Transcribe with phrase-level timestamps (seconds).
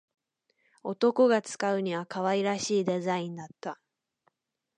[0.81, 3.79] 男が使うには可愛らしいデザインだった